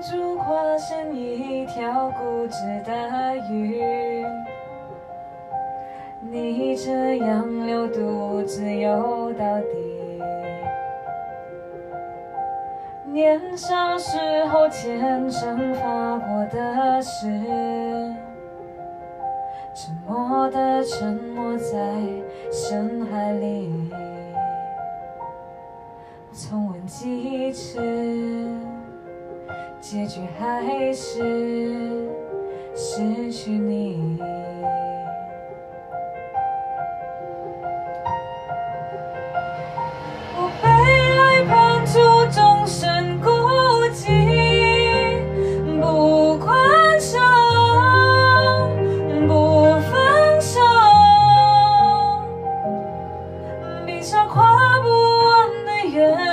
[0.00, 3.82] 成一条固执的鱼。
[6.20, 10.20] 你这样流独自游到底。
[13.06, 17.26] 年少时候虔诚发过的誓，
[19.74, 21.74] 沉默的沉没在
[22.52, 23.90] 深海里，
[26.32, 27.80] 从未几次，
[29.90, 31.18] 结局还是
[32.76, 34.18] 失去你，
[40.36, 41.98] 我被爱判处
[42.30, 43.30] 终身孤
[43.94, 45.22] 寂，
[45.80, 46.54] 不放
[47.00, 47.18] 手，
[49.26, 49.32] 不
[49.90, 50.60] 放手，
[53.86, 54.42] 闭上画
[54.82, 56.27] 不完的眼。